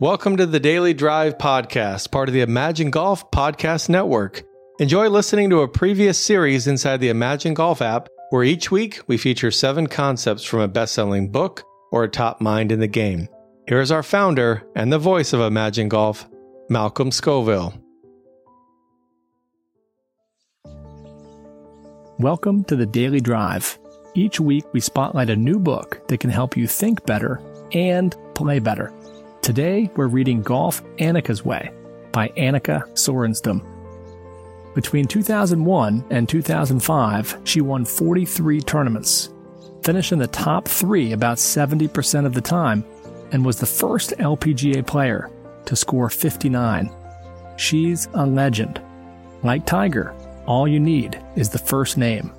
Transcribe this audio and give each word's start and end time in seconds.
Welcome 0.00 0.38
to 0.38 0.46
the 0.46 0.58
Daily 0.58 0.92
Drive 0.92 1.38
Podcast, 1.38 2.10
part 2.10 2.28
of 2.28 2.32
the 2.32 2.40
Imagine 2.40 2.90
Golf 2.90 3.30
Podcast 3.30 3.88
Network. 3.88 4.42
Enjoy 4.80 5.08
listening 5.08 5.50
to 5.50 5.60
a 5.60 5.68
previous 5.68 6.18
series 6.18 6.66
inside 6.66 6.96
the 6.96 7.10
Imagine 7.10 7.54
Golf 7.54 7.80
app, 7.80 8.08
where 8.30 8.42
each 8.42 8.72
week 8.72 9.00
we 9.06 9.16
feature 9.16 9.52
seven 9.52 9.86
concepts 9.86 10.42
from 10.42 10.58
a 10.58 10.66
best 10.66 10.94
selling 10.94 11.30
book 11.30 11.62
or 11.92 12.02
a 12.02 12.08
top 12.08 12.40
mind 12.40 12.72
in 12.72 12.80
the 12.80 12.88
game. 12.88 13.28
Here 13.68 13.80
is 13.80 13.92
our 13.92 14.02
founder 14.02 14.66
and 14.74 14.92
the 14.92 14.98
voice 14.98 15.32
of 15.32 15.38
Imagine 15.38 15.88
Golf, 15.88 16.28
Malcolm 16.68 17.12
Scoville. 17.12 17.80
Welcome 22.18 22.64
to 22.64 22.74
the 22.74 22.86
Daily 22.86 23.20
Drive. 23.20 23.78
Each 24.16 24.40
week 24.40 24.64
we 24.72 24.80
spotlight 24.80 25.30
a 25.30 25.36
new 25.36 25.60
book 25.60 26.08
that 26.08 26.18
can 26.18 26.30
help 26.30 26.56
you 26.56 26.66
think 26.66 27.06
better 27.06 27.40
and 27.72 28.16
play 28.34 28.58
better. 28.58 28.92
Today, 29.44 29.90
we're 29.94 30.06
reading 30.06 30.40
Golf 30.40 30.82
Annika's 30.96 31.44
Way 31.44 31.70
by 32.12 32.28
Annika 32.28 32.90
Sorenstam. 32.94 33.62
Between 34.74 35.06
2001 35.06 36.02
and 36.08 36.26
2005, 36.26 37.40
she 37.44 37.60
won 37.60 37.84
43 37.84 38.62
tournaments, 38.62 39.34
finished 39.82 40.12
in 40.12 40.18
the 40.18 40.26
top 40.28 40.66
three 40.66 41.12
about 41.12 41.36
70% 41.36 42.24
of 42.24 42.32
the 42.32 42.40
time, 42.40 42.86
and 43.32 43.44
was 43.44 43.58
the 43.58 43.66
first 43.66 44.12
LPGA 44.12 44.86
player 44.86 45.30
to 45.66 45.76
score 45.76 46.08
59. 46.08 46.90
She's 47.58 48.08
a 48.14 48.24
legend. 48.24 48.80
Like 49.42 49.66
Tiger, 49.66 50.14
all 50.46 50.66
you 50.66 50.80
need 50.80 51.22
is 51.36 51.50
the 51.50 51.58
first 51.58 51.98
name 51.98 52.32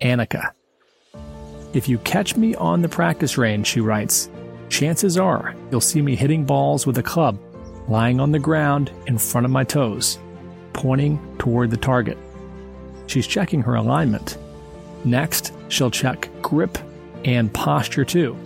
Annika. 0.00 0.52
If 1.74 1.88
you 1.88 1.98
catch 1.98 2.36
me 2.36 2.54
on 2.54 2.82
the 2.82 2.88
practice 2.88 3.36
range, 3.36 3.66
she 3.66 3.80
writes, 3.80 4.30
chances 4.70 5.18
are 5.18 5.54
you'll 5.70 5.80
see 5.80 6.00
me 6.00 6.16
hitting 6.16 6.44
balls 6.44 6.86
with 6.86 6.96
a 6.98 7.02
club 7.02 7.38
lying 7.88 8.20
on 8.20 8.30
the 8.30 8.38
ground 8.38 8.92
in 9.06 9.18
front 9.18 9.44
of 9.44 9.50
my 9.50 9.64
toes, 9.64 10.18
pointing 10.72 11.18
toward 11.38 11.70
the 11.70 11.76
target. 11.76 12.16
She's 13.06 13.26
checking 13.26 13.60
her 13.62 13.74
alignment. 13.74 14.38
Next, 15.04 15.52
she'll 15.68 15.90
check 15.90 16.30
grip 16.40 16.78
and 17.24 17.52
posture 17.52 18.04
too. 18.04 18.36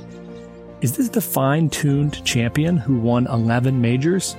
Is 0.81 0.97
this 0.97 1.11
the 1.11 1.20
fine 1.20 1.69
tuned 1.69 2.25
champion 2.25 2.78
who 2.78 2.98
won 2.98 3.27
11 3.27 3.81
majors? 3.81 4.34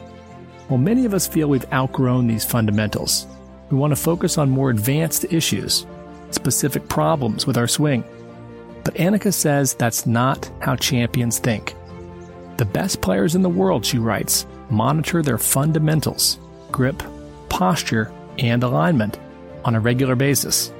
Well, 0.70 0.80
many 0.80 1.05
of 1.05 1.14
us 1.14 1.27
feel 1.27 1.47
we've 1.47 1.72
outgrown 1.72 2.25
these 2.25 2.44
fundamentals. 2.44 3.27
We 3.70 3.77
want 3.77 3.92
to 3.92 4.02
focus 4.02 4.39
on 4.39 4.49
more 4.49 4.72
advanced 4.72 5.25
issues, 5.31 5.86
specific 6.31 6.88
problems 6.89 7.45
with 7.45 7.58
our 7.58 7.67
swing. 7.67 8.03
But 8.83 8.95
Annika 8.95 9.33
says 9.33 9.75
that's 9.75 10.08
not 10.08 10.49
how 10.61 10.75
champions 10.75 11.38
think. 11.38 11.74
The 12.58 12.66
best 12.66 13.02
players 13.02 13.36
in 13.36 13.42
the 13.42 13.50
world, 13.50 13.86
she 13.86 13.98
writes, 13.98 14.45
monitor 14.70 15.22
their 15.22 15.38
fundamentals 15.38 16.39
grip, 16.72 17.02
posture, 17.50 18.11
and 18.38 18.64
alignment 18.64 19.17
on 19.64 19.75
a 19.75 19.80
regular 19.80 20.16
basis. 20.16 20.73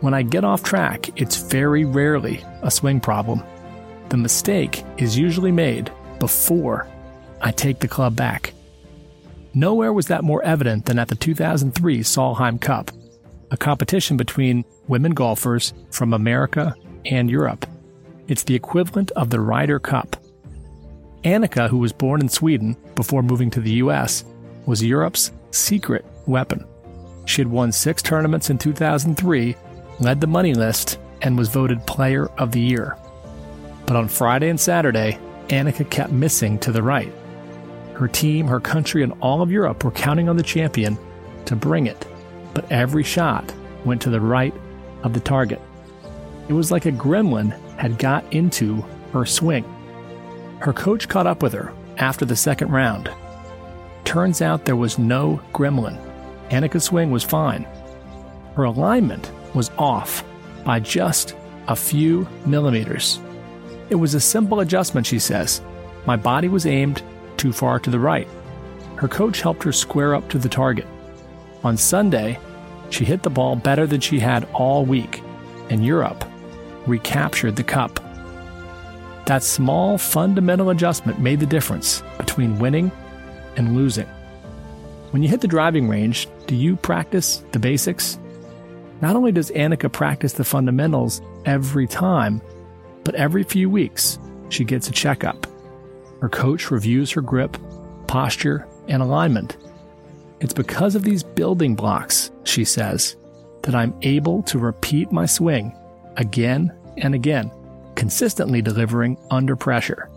When 0.00 0.14
I 0.14 0.22
get 0.22 0.44
off 0.44 0.62
track, 0.62 1.10
it's 1.20 1.36
very 1.36 1.84
rarely 1.84 2.44
a 2.62 2.70
swing 2.70 3.00
problem. 3.00 3.42
The 4.08 4.16
mistake 4.16 4.82
is 4.96 5.18
usually 5.18 5.52
made 5.52 5.92
before 6.18 6.88
I 7.40 7.52
take 7.52 7.78
the 7.80 7.88
club 7.88 8.16
back. 8.16 8.52
Nowhere 9.54 9.92
was 9.92 10.06
that 10.06 10.24
more 10.24 10.42
evident 10.42 10.86
than 10.86 10.98
at 10.98 11.08
the 11.08 11.14
2003 11.14 12.00
Solheim 12.00 12.60
Cup, 12.60 12.90
a 13.50 13.56
competition 13.56 14.16
between 14.16 14.64
women 14.88 15.12
golfers 15.12 15.74
from 15.90 16.12
America 16.12 16.74
and 17.06 17.30
Europe. 17.30 17.66
It's 18.28 18.44
the 18.44 18.54
equivalent 18.54 19.10
of 19.12 19.30
the 19.30 19.40
Ryder 19.40 19.80
Cup. 19.80 20.16
Annika, 21.24 21.68
who 21.68 21.78
was 21.78 21.92
born 21.92 22.20
in 22.20 22.28
Sweden 22.28 22.76
before 22.94 23.22
moving 23.22 23.50
to 23.50 23.60
the 23.60 23.72
US, 23.72 24.24
was 24.66 24.82
Europe's 24.82 25.32
secret 25.50 26.04
weapon. 26.26 26.64
She 27.26 27.42
had 27.42 27.50
won 27.50 27.72
six 27.72 28.02
tournaments 28.02 28.50
in 28.50 28.58
2003, 28.58 29.54
led 30.00 30.20
the 30.20 30.26
money 30.26 30.54
list, 30.54 30.98
and 31.22 31.36
was 31.36 31.48
voted 31.48 31.86
Player 31.86 32.26
of 32.38 32.52
the 32.52 32.60
Year. 32.60 32.96
But 33.86 33.96
on 33.96 34.08
Friday 34.08 34.48
and 34.48 34.58
Saturday, 34.58 35.18
Annika 35.48 35.88
kept 35.90 36.12
missing 36.12 36.58
to 36.60 36.72
the 36.72 36.82
right. 36.82 37.12
Her 37.94 38.08
team, 38.08 38.46
her 38.46 38.60
country, 38.60 39.02
and 39.02 39.12
all 39.20 39.42
of 39.42 39.50
Europe 39.50 39.84
were 39.84 39.90
counting 39.90 40.28
on 40.28 40.36
the 40.36 40.42
champion 40.42 40.96
to 41.44 41.54
bring 41.54 41.86
it, 41.86 42.06
but 42.54 42.70
every 42.72 43.02
shot 43.02 43.52
went 43.84 44.00
to 44.02 44.10
the 44.10 44.20
right 44.20 44.54
of 45.02 45.12
the 45.12 45.20
target. 45.20 45.60
It 46.48 46.54
was 46.54 46.70
like 46.70 46.86
a 46.86 46.92
gremlin 46.92 47.50
had 47.76 47.98
got 47.98 48.32
into 48.32 48.82
her 49.12 49.26
swing. 49.26 49.64
Her 50.60 50.72
coach 50.72 51.08
caught 51.08 51.26
up 51.26 51.42
with 51.42 51.52
her 51.52 51.72
after 51.96 52.24
the 52.24 52.36
second 52.36 52.70
round. 52.70 53.10
Turns 54.04 54.42
out 54.42 54.64
there 54.64 54.76
was 54.76 54.98
no 54.98 55.40
gremlin. 55.52 55.98
Annika's 56.50 56.84
swing 56.84 57.10
was 57.10 57.24
fine. 57.24 57.66
Her 58.56 58.64
alignment 58.64 59.30
was 59.54 59.70
off 59.78 60.24
by 60.64 60.80
just 60.80 61.34
a 61.68 61.76
few 61.76 62.28
millimeters. 62.44 63.20
It 63.88 63.94
was 63.94 64.14
a 64.14 64.20
simple 64.20 64.60
adjustment, 64.60 65.06
she 65.06 65.18
says. 65.18 65.62
My 66.06 66.16
body 66.16 66.48
was 66.48 66.66
aimed 66.66 67.02
too 67.36 67.52
far 67.52 67.78
to 67.80 67.90
the 67.90 67.98
right. 67.98 68.28
Her 68.96 69.08
coach 69.08 69.40
helped 69.40 69.62
her 69.62 69.72
square 69.72 70.14
up 70.14 70.28
to 70.30 70.38
the 70.38 70.48
target. 70.48 70.86
On 71.64 71.76
Sunday, 71.76 72.38
she 72.90 73.04
hit 73.04 73.22
the 73.22 73.30
ball 73.30 73.56
better 73.56 73.86
than 73.86 74.00
she 74.00 74.18
had 74.18 74.44
all 74.52 74.84
week. 74.84 75.22
and 75.70 75.86
Europe, 75.86 76.24
recaptured 76.88 77.54
the 77.54 77.62
cup. 77.62 77.99
That 79.30 79.44
small 79.44 79.96
fundamental 79.96 80.70
adjustment 80.70 81.20
made 81.20 81.38
the 81.38 81.46
difference 81.46 82.02
between 82.18 82.58
winning 82.58 82.90
and 83.54 83.76
losing. 83.76 84.08
When 85.12 85.22
you 85.22 85.28
hit 85.28 85.40
the 85.40 85.46
driving 85.46 85.88
range, 85.88 86.26
do 86.48 86.56
you 86.56 86.74
practice 86.74 87.44
the 87.52 87.60
basics? 87.60 88.18
Not 89.00 89.14
only 89.14 89.30
does 89.30 89.52
Annika 89.52 89.92
practice 89.92 90.32
the 90.32 90.42
fundamentals 90.42 91.22
every 91.44 91.86
time, 91.86 92.42
but 93.04 93.14
every 93.14 93.44
few 93.44 93.70
weeks 93.70 94.18
she 94.48 94.64
gets 94.64 94.88
a 94.88 94.92
checkup. 94.92 95.46
Her 96.20 96.28
coach 96.28 96.72
reviews 96.72 97.12
her 97.12 97.20
grip, 97.20 97.56
posture, 98.08 98.66
and 98.88 99.00
alignment. 99.00 99.58
It's 100.40 100.54
because 100.54 100.96
of 100.96 101.04
these 101.04 101.22
building 101.22 101.76
blocks, 101.76 102.32
she 102.42 102.64
says, 102.64 103.14
that 103.62 103.76
I'm 103.76 103.94
able 104.02 104.42
to 104.42 104.58
repeat 104.58 105.12
my 105.12 105.26
swing 105.26 105.72
again 106.16 106.76
and 106.96 107.14
again, 107.14 107.52
consistently 108.00 108.62
delivering 108.62 109.18
under 109.30 109.54
pressure. 109.54 110.08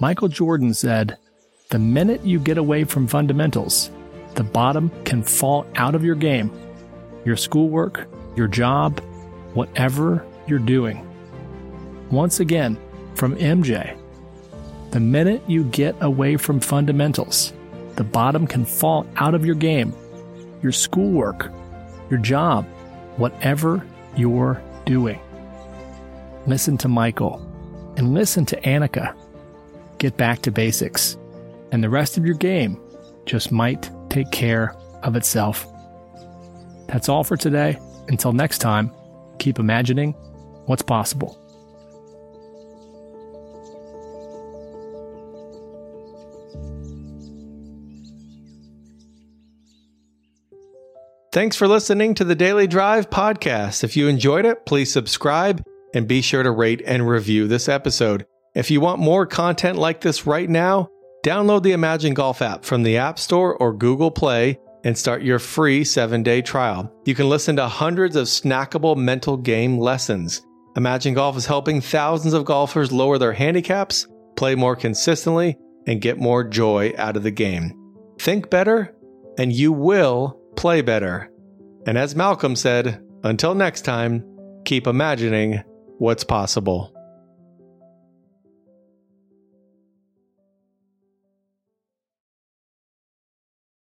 Michael 0.00 0.28
Jordan 0.28 0.72
said, 0.72 1.18
The 1.68 1.78
minute 1.78 2.24
you 2.24 2.40
get 2.40 2.56
away 2.56 2.84
from 2.84 3.06
fundamentals, 3.06 3.90
the 4.34 4.44
bottom 4.44 4.90
can 5.04 5.22
fall 5.22 5.66
out 5.74 5.94
of 5.94 6.02
your 6.02 6.14
game, 6.14 6.50
your 7.26 7.36
schoolwork, 7.36 8.08
your 8.34 8.48
job, 8.48 8.98
whatever 9.52 10.24
you're 10.46 10.58
doing. 10.58 11.06
Once 12.10 12.40
again, 12.40 12.78
from 13.14 13.36
MJ, 13.36 14.00
the 14.92 15.00
minute 15.00 15.42
you 15.46 15.64
get 15.64 15.96
away 16.00 16.38
from 16.38 16.60
fundamentals, 16.60 17.52
the 17.96 18.04
bottom 18.04 18.46
can 18.46 18.64
fall 18.64 19.06
out 19.16 19.34
of 19.34 19.44
your 19.44 19.54
game, 19.54 19.92
your 20.62 20.72
schoolwork, 20.72 21.52
your 22.08 22.20
job, 22.20 22.64
whatever 23.18 23.86
you're 24.16 24.62
doing. 24.86 25.20
Listen 26.48 26.78
to 26.78 26.88
Michael 26.88 27.44
and 27.98 28.14
listen 28.14 28.46
to 28.46 28.58
Annika. 28.62 29.14
Get 29.98 30.16
back 30.16 30.40
to 30.42 30.50
basics, 30.50 31.18
and 31.72 31.84
the 31.84 31.90
rest 31.90 32.16
of 32.16 32.24
your 32.24 32.36
game 32.36 32.80
just 33.26 33.52
might 33.52 33.90
take 34.08 34.30
care 34.30 34.74
of 35.02 35.14
itself. 35.14 35.66
That's 36.86 37.10
all 37.10 37.22
for 37.22 37.36
today. 37.36 37.78
Until 38.08 38.32
next 38.32 38.60
time, 38.60 38.90
keep 39.38 39.58
imagining 39.58 40.12
what's 40.64 40.80
possible. 40.80 41.36
Thanks 51.30 51.56
for 51.56 51.68
listening 51.68 52.14
to 52.14 52.24
the 52.24 52.34
Daily 52.34 52.66
Drive 52.66 53.10
podcast. 53.10 53.84
If 53.84 53.98
you 53.98 54.08
enjoyed 54.08 54.46
it, 54.46 54.64
please 54.64 54.90
subscribe 54.90 55.62
and 55.94 56.08
be 56.08 56.20
sure 56.20 56.42
to 56.42 56.50
rate 56.50 56.82
and 56.86 57.08
review 57.08 57.46
this 57.46 57.68
episode. 57.68 58.26
If 58.54 58.70
you 58.70 58.80
want 58.80 59.00
more 59.00 59.26
content 59.26 59.78
like 59.78 60.00
this 60.00 60.26
right 60.26 60.48
now, 60.48 60.88
download 61.24 61.62
the 61.62 61.72
Imagine 61.72 62.14
Golf 62.14 62.42
app 62.42 62.64
from 62.64 62.82
the 62.82 62.96
App 62.96 63.18
Store 63.18 63.56
or 63.56 63.72
Google 63.72 64.10
Play 64.10 64.58
and 64.84 64.96
start 64.96 65.22
your 65.22 65.38
free 65.38 65.84
seven 65.84 66.22
day 66.22 66.42
trial. 66.42 66.92
You 67.04 67.14
can 67.14 67.28
listen 67.28 67.56
to 67.56 67.68
hundreds 67.68 68.16
of 68.16 68.26
snackable 68.26 68.96
mental 68.96 69.36
game 69.36 69.78
lessons. 69.78 70.42
Imagine 70.76 71.14
Golf 71.14 71.36
is 71.36 71.46
helping 71.46 71.80
thousands 71.80 72.34
of 72.34 72.44
golfers 72.44 72.92
lower 72.92 73.18
their 73.18 73.32
handicaps, 73.32 74.06
play 74.36 74.54
more 74.54 74.76
consistently, 74.76 75.56
and 75.86 76.00
get 76.00 76.18
more 76.18 76.44
joy 76.44 76.92
out 76.96 77.16
of 77.16 77.22
the 77.22 77.30
game. 77.30 77.72
Think 78.20 78.50
better, 78.50 78.94
and 79.38 79.52
you 79.52 79.72
will 79.72 80.40
play 80.56 80.82
better. 80.82 81.30
And 81.86 81.96
as 81.96 82.14
Malcolm 82.14 82.54
said, 82.54 83.02
until 83.24 83.54
next 83.54 83.82
time, 83.82 84.24
keep 84.64 84.86
imagining 84.86 85.62
what's 85.98 86.24
possible. 86.24 86.97